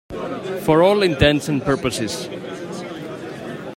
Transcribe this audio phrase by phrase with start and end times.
[0.63, 2.27] For all intents and purposes.